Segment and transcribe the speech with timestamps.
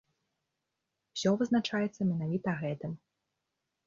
[1.17, 2.91] Усё вызначаецца менавіта гэтым.